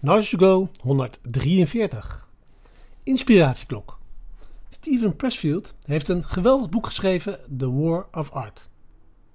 [0.00, 2.28] Knowledge to Go 143.
[3.02, 3.98] Inspiratieklok.
[4.68, 8.68] Steven Pressfield heeft een geweldig boek geschreven, The War of Art.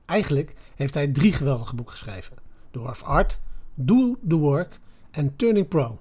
[0.05, 2.36] Eigenlijk heeft hij drie geweldige boeken geschreven.
[2.71, 3.39] The War of Art,
[3.73, 4.79] Do the Work
[5.12, 5.99] en Turning Pro.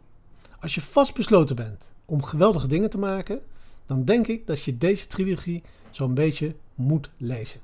[0.60, 3.40] Als je vastbesloten bent om geweldige dingen te maken,
[3.86, 7.60] dan denk ik dat je deze trilogie zo'n beetje moet lezen.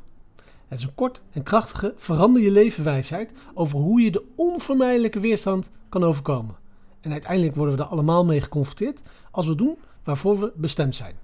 [0.68, 5.70] Het is een kort en krachtige verander je levenwijsheid over hoe je de onvermijdelijke weerstand
[5.88, 6.66] kan overkomen.
[7.00, 11.14] En uiteindelijk worden we er allemaal mee geconfronteerd als we doen waarvoor we bestemd zijn.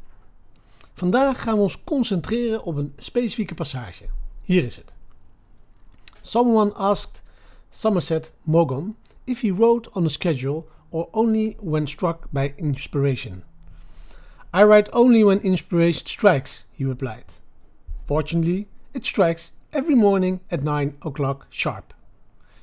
[0.95, 4.05] Vandaag gaan we ons concentreren op een specifieke passage.
[4.43, 4.95] Hier is het.
[6.21, 7.23] Someone asked
[7.71, 13.43] Somerset Maugham if he wrote on a schedule or only when struck by inspiration.
[14.53, 17.25] I write only when inspiration strikes, he replied.
[18.05, 21.95] Fortunately, it strikes every morning at 9 o'clock sharp.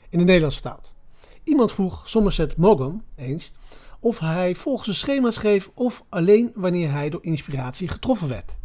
[0.09, 0.93] In het Nederlands vertaald.
[1.43, 3.51] Iemand vroeg Somerset Maugham eens
[3.99, 8.57] of hij volgens een schema schreef of alleen wanneer hij door inspiratie getroffen werd.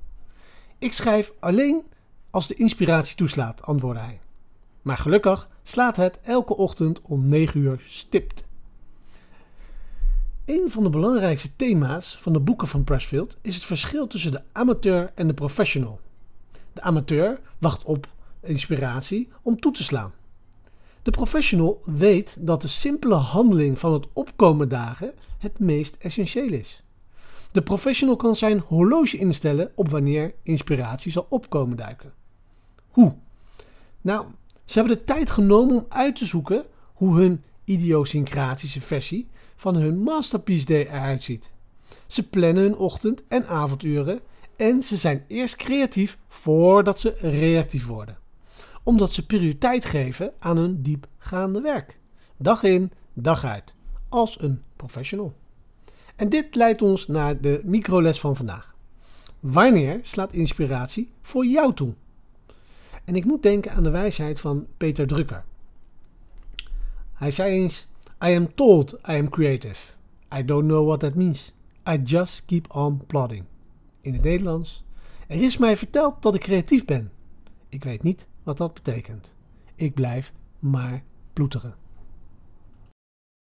[0.78, 1.82] Ik schrijf alleen
[2.30, 4.20] als de inspiratie toeslaat, antwoordde hij.
[4.82, 8.44] Maar gelukkig slaat het elke ochtend om 9 uur stipt.
[10.44, 14.42] Een van de belangrijkste thema's van de boeken van Pressfield is het verschil tussen de
[14.52, 16.00] amateur en de professional.
[16.72, 18.08] De amateur wacht op
[18.40, 20.12] inspiratie om toe te slaan.
[21.06, 26.82] De professional weet dat de simpele handeling van het opkomen dagen het meest essentieel is.
[27.52, 32.12] De professional kan zijn horloge instellen op wanneer inspiratie zal opkomen duiken.
[32.90, 33.14] Hoe?
[34.00, 34.26] Nou,
[34.64, 39.98] ze hebben de tijd genomen om uit te zoeken hoe hun idiosyncratische versie van hun
[39.98, 41.52] masterpiece day eruit ziet.
[42.06, 44.20] Ze plannen hun ochtend- en avonduren
[44.56, 48.24] en ze zijn eerst creatief voordat ze reactief worden.
[48.86, 51.98] Omdat ze prioriteit geven aan hun diepgaande werk.
[52.36, 53.74] Dag in, dag uit.
[54.08, 55.34] Als een professional.
[56.16, 58.74] En dit leidt ons naar de microles van vandaag.
[59.40, 61.94] Wanneer slaat inspiratie voor jou toe?
[63.04, 65.44] En ik moet denken aan de wijsheid van Peter Drucker.
[67.12, 67.88] Hij zei eens:
[68.24, 69.92] I am told I am creative.
[70.34, 71.52] I don't know what that means.
[71.88, 73.44] I just keep on plodding.
[74.00, 74.84] In het Nederlands.
[75.28, 77.12] Er is mij verteld dat ik creatief ben.
[77.68, 79.36] Ik weet niet wat dat betekent.
[79.74, 81.02] Ik blijf maar
[81.32, 81.74] ploeteren.